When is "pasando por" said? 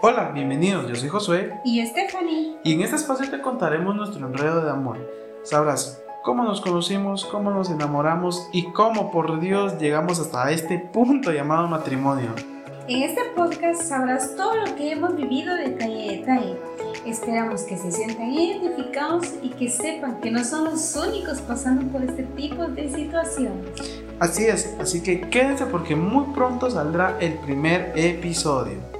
21.42-22.02